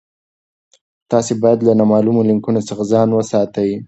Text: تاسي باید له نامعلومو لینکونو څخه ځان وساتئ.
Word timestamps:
تاسي 1.11 1.33
باید 1.43 1.59
له 1.67 1.73
نامعلومو 1.79 2.27
لینکونو 2.29 2.61
څخه 2.69 2.83
ځان 2.91 3.09
وساتئ. 3.13 3.71